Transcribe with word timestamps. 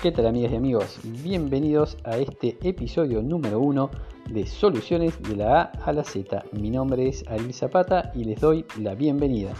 ¿Qué 0.00 0.12
tal 0.12 0.26
amigas 0.26 0.52
y 0.52 0.54
amigos? 0.54 1.00
Bienvenidos 1.24 1.96
a 2.04 2.18
este 2.18 2.56
episodio 2.62 3.20
número 3.20 3.58
uno 3.58 3.90
de 4.30 4.46
Soluciones 4.46 5.20
de 5.24 5.34
la 5.34 5.60
A 5.60 5.62
a 5.86 5.92
la 5.92 6.04
Z. 6.04 6.44
Mi 6.52 6.70
nombre 6.70 7.08
es 7.08 7.26
Ariel 7.26 7.52
Zapata 7.52 8.12
y 8.14 8.22
les 8.22 8.40
doy 8.40 8.64
la 8.80 8.94
bienvenida. 8.94 9.54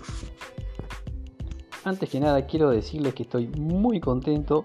Antes 1.83 2.09
que 2.09 2.21
nada 2.21 2.47
quiero 2.47 2.71
decirles 2.71 3.15
que 3.15 3.25
estoy 3.25 3.49
muy 3.49 3.99
contento 3.99 4.65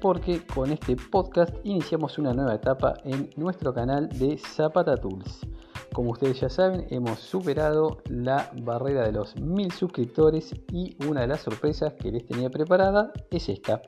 porque 0.00 0.40
con 0.46 0.72
este 0.72 0.96
podcast 0.96 1.54
iniciamos 1.64 2.16
una 2.16 2.32
nueva 2.32 2.54
etapa 2.54 2.94
en 3.04 3.28
nuestro 3.36 3.74
canal 3.74 4.08
de 4.08 4.38
Zapata 4.38 4.96
Tools. 4.96 5.46
Como 5.92 6.12
ustedes 6.12 6.40
ya 6.40 6.48
saben, 6.48 6.86
hemos 6.88 7.20
superado 7.20 7.98
la 8.08 8.50
barrera 8.62 9.04
de 9.04 9.12
los 9.12 9.36
mil 9.36 9.70
suscriptores 9.70 10.54
y 10.72 10.96
una 11.06 11.20
de 11.20 11.26
las 11.26 11.42
sorpresas 11.42 11.92
que 11.92 12.10
les 12.10 12.24
tenía 12.24 12.48
preparada 12.48 13.12
es 13.30 13.50
esta. 13.50 13.82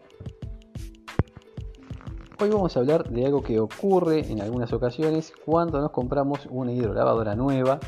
Hoy 2.43 2.51
vamos 2.51 2.77
a 2.77 2.81
hablar 2.81 3.09
de 3.09 3.25
algo 3.25 3.41
que 3.41 3.61
ocurre 3.61 4.29
en 4.29 4.41
algunas 4.41 4.73
ocasiones 4.73 5.33
cuando 5.47 5.81
nos 5.81 5.93
compramos 5.93 6.49
una 6.51 6.73
hidrolavadora 6.73 7.37
nueva 7.37 7.79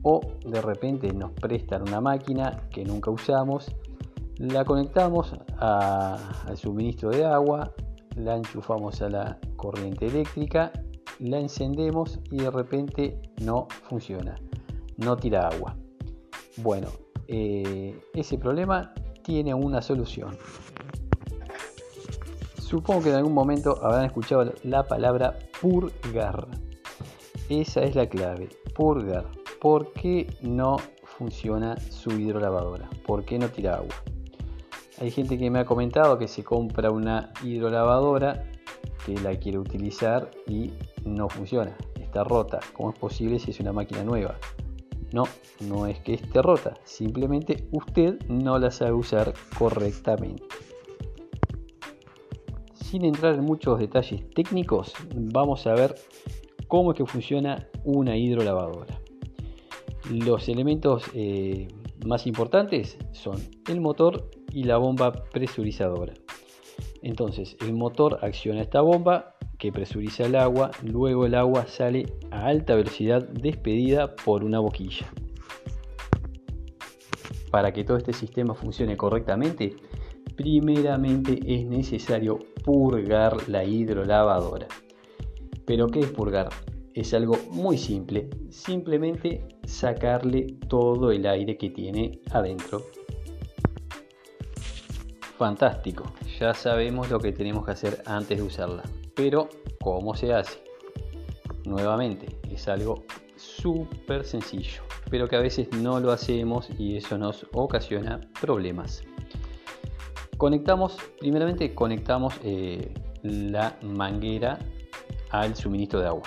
o 0.00 0.22
de 0.42 0.62
repente 0.62 1.12
nos 1.12 1.32
prestan 1.32 1.82
una 1.82 2.00
máquina 2.00 2.66
que 2.70 2.82
nunca 2.82 3.10
usamos, 3.10 3.70
la 4.38 4.64
conectamos 4.64 5.34
al 5.58 6.56
suministro 6.56 7.10
de 7.10 7.26
agua, 7.26 7.74
la 8.16 8.36
enchufamos 8.36 9.02
a 9.02 9.10
la 9.10 9.38
corriente 9.56 10.06
eléctrica, 10.06 10.72
la 11.18 11.38
encendemos 11.38 12.20
y 12.30 12.38
de 12.38 12.50
repente 12.50 13.20
no 13.42 13.68
funciona, 13.82 14.34
no 14.96 15.14
tira 15.18 15.46
agua. 15.46 15.76
Bueno, 16.56 16.88
eh, 17.28 18.00
ese 18.14 18.38
problema 18.38 18.94
tiene 19.22 19.52
una 19.52 19.82
solución. 19.82 20.38
Supongo 22.70 23.02
que 23.02 23.08
en 23.08 23.16
algún 23.16 23.34
momento 23.34 23.84
habrán 23.84 24.04
escuchado 24.04 24.54
la 24.62 24.86
palabra 24.86 25.36
purgar. 25.60 26.46
Esa 27.48 27.80
es 27.82 27.96
la 27.96 28.08
clave, 28.08 28.48
purgar. 28.76 29.26
¿Por 29.60 29.92
qué 29.92 30.32
no 30.40 30.76
funciona 31.02 31.76
su 31.80 32.12
hidrolavadora? 32.12 32.88
¿Por 33.04 33.24
qué 33.24 33.40
no 33.40 33.48
tira 33.48 33.74
agua? 33.74 33.96
Hay 35.00 35.10
gente 35.10 35.36
que 35.36 35.50
me 35.50 35.58
ha 35.58 35.64
comentado 35.64 36.16
que 36.16 36.28
se 36.28 36.44
compra 36.44 36.92
una 36.92 37.32
hidrolavadora 37.42 38.44
que 39.04 39.18
la 39.18 39.34
quiere 39.34 39.58
utilizar 39.58 40.30
y 40.46 40.70
no 41.04 41.28
funciona, 41.28 41.76
está 42.00 42.22
rota. 42.22 42.60
¿Cómo 42.72 42.90
es 42.90 42.98
posible 43.00 43.40
si 43.40 43.50
es 43.50 43.58
una 43.58 43.72
máquina 43.72 44.04
nueva? 44.04 44.36
No, 45.12 45.24
no 45.58 45.88
es 45.88 45.98
que 45.98 46.14
esté 46.14 46.40
rota, 46.40 46.74
simplemente 46.84 47.66
usted 47.72 48.16
no 48.28 48.60
la 48.60 48.70
sabe 48.70 48.92
usar 48.92 49.34
correctamente. 49.58 50.44
Sin 52.90 53.04
entrar 53.04 53.36
en 53.36 53.44
muchos 53.44 53.78
detalles 53.78 54.28
técnicos, 54.30 54.92
vamos 55.14 55.64
a 55.68 55.74
ver 55.74 55.94
cómo 56.66 56.90
es 56.90 56.98
que 56.98 57.06
funciona 57.06 57.68
una 57.84 58.16
hidrolavadora. 58.16 58.98
Los 60.10 60.48
elementos 60.48 61.04
eh, 61.14 61.68
más 62.04 62.26
importantes 62.26 62.98
son 63.12 63.36
el 63.68 63.80
motor 63.80 64.28
y 64.52 64.64
la 64.64 64.76
bomba 64.78 65.12
presurizadora. 65.12 66.14
Entonces, 67.00 67.56
el 67.60 67.74
motor 67.74 68.18
acciona 68.22 68.60
esta 68.60 68.80
bomba 68.80 69.36
que 69.56 69.70
presuriza 69.70 70.26
el 70.26 70.34
agua, 70.34 70.72
luego 70.82 71.26
el 71.26 71.36
agua 71.36 71.68
sale 71.68 72.12
a 72.32 72.46
alta 72.46 72.74
velocidad 72.74 73.22
despedida 73.22 74.16
por 74.16 74.42
una 74.42 74.58
boquilla. 74.58 75.06
Para 77.52 77.72
que 77.72 77.84
todo 77.84 77.98
este 77.98 78.14
sistema 78.14 78.54
funcione 78.54 78.96
correctamente, 78.96 79.76
primeramente 80.40 81.38
es 81.46 81.66
necesario 81.66 82.38
purgar 82.64 83.46
la 83.46 83.62
hidrolavadora. 83.62 84.68
¿Pero 85.66 85.86
qué 85.88 86.00
es 86.00 86.10
purgar? 86.10 86.48
Es 86.94 87.12
algo 87.12 87.36
muy 87.50 87.76
simple, 87.76 88.30
simplemente 88.48 89.46
sacarle 89.64 90.56
todo 90.66 91.12
el 91.12 91.26
aire 91.26 91.58
que 91.58 91.68
tiene 91.68 92.20
adentro. 92.30 92.80
Fantástico, 95.36 96.04
ya 96.38 96.54
sabemos 96.54 97.10
lo 97.10 97.18
que 97.18 97.32
tenemos 97.32 97.66
que 97.66 97.72
hacer 97.72 98.02
antes 98.06 98.38
de 98.38 98.42
usarla, 98.42 98.82
pero 99.14 99.50
¿cómo 99.82 100.14
se 100.14 100.32
hace? 100.32 100.64
Nuevamente, 101.66 102.28
es 102.50 102.66
algo 102.66 103.04
súper 103.36 104.24
sencillo, 104.24 104.80
pero 105.10 105.28
que 105.28 105.36
a 105.36 105.40
veces 105.40 105.68
no 105.72 106.00
lo 106.00 106.12
hacemos 106.12 106.70
y 106.78 106.96
eso 106.96 107.18
nos 107.18 107.46
ocasiona 107.52 108.20
problemas. 108.40 109.04
Conectamos, 110.40 110.96
primeramente 111.18 111.74
conectamos 111.74 112.32
eh, 112.42 112.94
la 113.22 113.78
manguera 113.82 114.58
al 115.28 115.54
suministro 115.54 116.00
de 116.00 116.06
agua. 116.06 116.22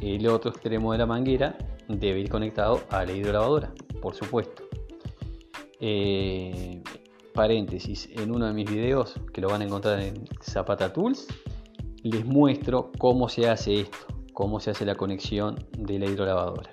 El 0.00 0.26
otro 0.28 0.50
extremo 0.50 0.92
de 0.92 0.98
la 0.98 1.04
manguera 1.04 1.58
debe 1.88 2.20
ir 2.20 2.30
conectado 2.30 2.80
a 2.88 3.04
la 3.04 3.12
hidrolavadora, 3.12 3.70
por 4.00 4.14
supuesto. 4.14 4.62
Eh, 5.78 6.82
paréntesis, 7.34 8.08
en 8.14 8.34
uno 8.34 8.46
de 8.46 8.54
mis 8.54 8.70
videos, 8.70 9.20
que 9.34 9.42
lo 9.42 9.50
van 9.50 9.60
a 9.60 9.66
encontrar 9.66 10.00
en 10.00 10.24
Zapata 10.40 10.90
Tools, 10.90 11.26
les 12.04 12.24
muestro 12.24 12.92
cómo 12.96 13.28
se 13.28 13.46
hace 13.46 13.80
esto, 13.80 14.06
cómo 14.32 14.58
se 14.58 14.70
hace 14.70 14.86
la 14.86 14.94
conexión 14.94 15.56
de 15.76 15.98
la 15.98 16.06
hidrolavadora. 16.06 16.70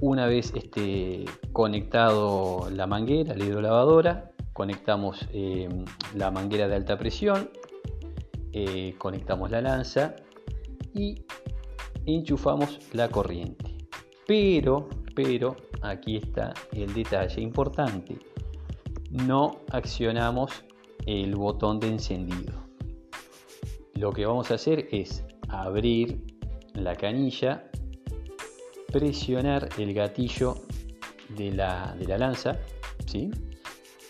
Una 0.00 0.24
vez 0.24 0.50
esté 0.54 1.26
conectado 1.52 2.70
la 2.70 2.86
manguera, 2.86 3.34
la 3.34 3.44
hidrolavadora, 3.44 4.30
conectamos 4.60 5.26
eh, 5.32 5.70
la 6.14 6.30
manguera 6.30 6.68
de 6.68 6.76
alta 6.76 6.98
presión, 6.98 7.48
eh, 8.52 8.94
conectamos 8.98 9.50
la 9.50 9.62
lanza 9.62 10.16
y 10.92 11.24
enchufamos 12.04 12.78
la 12.92 13.08
corriente. 13.08 13.64
Pero, 14.26 14.90
pero, 15.14 15.56
aquí 15.80 16.18
está 16.18 16.52
el 16.72 16.92
detalle 16.92 17.40
importante. 17.40 18.18
No 19.08 19.62
accionamos 19.72 20.62
el 21.06 21.36
botón 21.36 21.80
de 21.80 21.88
encendido. 21.88 22.52
Lo 23.94 24.12
que 24.12 24.26
vamos 24.26 24.50
a 24.50 24.56
hacer 24.56 24.88
es 24.92 25.24
abrir 25.48 26.20
la 26.74 26.96
canilla, 26.96 27.64
presionar 28.92 29.70
el 29.78 29.94
gatillo 29.94 30.56
de 31.30 31.50
la, 31.50 31.96
de 31.98 32.06
la 32.06 32.18
lanza, 32.18 32.58
¿sí? 33.06 33.30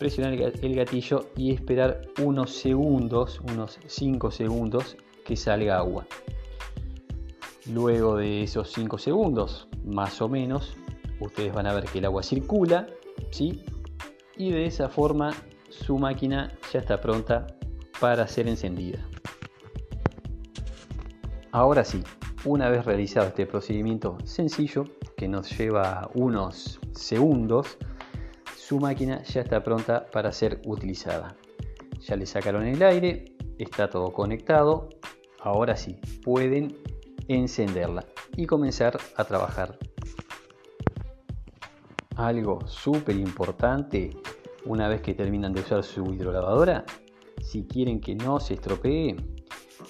Presionar 0.00 0.32
el 0.32 0.74
gatillo 0.74 1.26
y 1.36 1.52
esperar 1.52 2.00
unos 2.22 2.56
segundos, 2.56 3.38
unos 3.52 3.78
5 3.86 4.30
segundos 4.30 4.96
que 5.26 5.36
salga 5.36 5.76
agua. 5.76 6.06
Luego 7.66 8.16
de 8.16 8.42
esos 8.42 8.72
5 8.72 8.96
segundos, 8.96 9.68
más 9.84 10.22
o 10.22 10.28
menos, 10.30 10.74
ustedes 11.20 11.52
van 11.52 11.66
a 11.66 11.74
ver 11.74 11.84
que 11.84 11.98
el 11.98 12.06
agua 12.06 12.22
circula, 12.22 12.86
¿sí? 13.30 13.62
Y 14.38 14.50
de 14.50 14.64
esa 14.64 14.88
forma 14.88 15.34
su 15.68 15.98
máquina 15.98 16.50
ya 16.72 16.78
está 16.78 16.98
pronta 16.98 17.46
para 18.00 18.26
ser 18.26 18.48
encendida. 18.48 19.06
Ahora 21.52 21.84
sí, 21.84 22.02
una 22.46 22.70
vez 22.70 22.86
realizado 22.86 23.26
este 23.26 23.44
procedimiento 23.44 24.16
sencillo 24.24 24.86
que 25.18 25.28
nos 25.28 25.54
lleva 25.58 26.10
unos 26.14 26.80
segundos, 26.92 27.76
su 28.70 28.78
máquina 28.78 29.20
ya 29.24 29.40
está 29.40 29.64
pronta 29.64 30.06
para 30.12 30.30
ser 30.30 30.62
utilizada. 30.64 31.34
Ya 32.06 32.14
le 32.14 32.24
sacaron 32.24 32.64
el 32.68 32.80
aire, 32.84 33.24
está 33.58 33.90
todo 33.90 34.12
conectado, 34.12 34.90
ahora 35.40 35.76
sí, 35.76 35.98
pueden 36.22 36.78
encenderla 37.26 38.06
y 38.36 38.46
comenzar 38.46 38.96
a 39.16 39.24
trabajar. 39.24 39.76
Algo 42.14 42.64
súper 42.68 43.16
importante, 43.16 44.10
una 44.64 44.86
vez 44.86 45.02
que 45.02 45.14
terminan 45.14 45.52
de 45.52 45.62
usar 45.62 45.82
su 45.82 46.04
hidrolavadora, 46.14 46.84
si 47.42 47.64
quieren 47.64 48.00
que 48.00 48.14
no 48.14 48.38
se 48.38 48.54
estropee, 48.54 49.16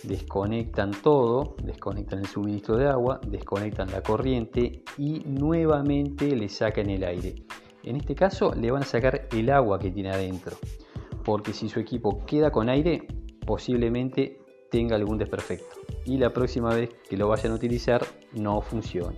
desconectan 0.04 0.92
todo, 1.02 1.54
desconectan 1.62 2.20
el 2.20 2.26
suministro 2.28 2.78
de 2.78 2.88
agua, 2.88 3.20
desconectan 3.26 3.90
la 3.90 4.02
corriente 4.02 4.84
y 4.96 5.20
nuevamente 5.26 6.34
le 6.34 6.48
sacan 6.48 6.88
el 6.88 7.04
aire. 7.04 7.34
En 7.82 7.96
este 7.96 8.14
caso 8.14 8.54
le 8.54 8.70
van 8.70 8.82
a 8.82 8.86
sacar 8.86 9.28
el 9.32 9.50
agua 9.50 9.78
que 9.78 9.90
tiene 9.90 10.10
adentro, 10.10 10.56
porque 11.24 11.52
si 11.52 11.68
su 11.68 11.80
equipo 11.80 12.24
queda 12.26 12.50
con 12.50 12.68
aire, 12.68 13.06
posiblemente 13.46 14.40
tenga 14.70 14.96
algún 14.96 15.18
desperfecto 15.18 15.80
y 16.04 16.18
la 16.18 16.32
próxima 16.32 16.74
vez 16.74 16.90
que 17.08 17.16
lo 17.16 17.28
vayan 17.28 17.52
a 17.52 17.54
utilizar 17.54 18.04
no 18.32 18.60
funcione. 18.60 19.16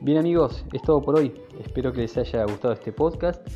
Bien 0.00 0.18
amigos, 0.18 0.64
es 0.72 0.82
todo 0.82 1.02
por 1.02 1.18
hoy. 1.18 1.34
Espero 1.62 1.92
que 1.92 2.00
les 2.00 2.16
haya 2.16 2.44
gustado 2.44 2.72
este 2.72 2.92
podcast 2.92 3.46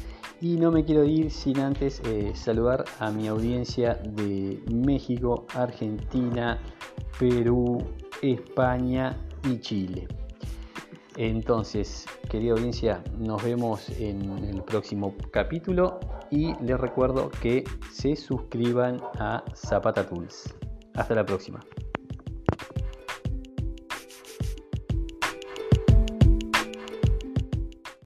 y 0.41 0.57
no 0.57 0.71
me 0.71 0.85
quiero 0.85 1.05
ir 1.05 1.31
sin 1.31 1.59
antes 1.59 2.03
eh, 2.05 2.33
saludar 2.35 2.85
a 2.99 3.11
mi 3.11 3.29
audiencia 3.29 3.95
de 3.95 4.63
México, 4.71 5.47
Argentina, 5.55 6.59
Perú, 7.19 7.83
España 8.21 9.17
y 9.45 9.59
Chile. 9.61 10.07
Entonces, 11.17 12.07
querida 12.29 12.53
audiencia, 12.53 13.03
nos 13.19 13.43
vemos 13.43 13.89
en 13.91 14.23
el 14.45 14.63
próximo 14.63 15.15
capítulo 15.31 16.01
y 16.31 16.55
les 16.63 16.79
recuerdo 16.79 17.31
que 17.31 17.65
se 17.93 18.17
suscriban 18.17 19.01
a 19.19 19.45
Zapata 19.55 20.09
Tools. 20.09 20.55
Hasta 20.95 21.15
la 21.15 21.25
próxima. 21.25 21.61